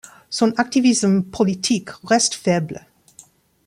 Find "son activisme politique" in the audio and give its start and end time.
0.31-1.89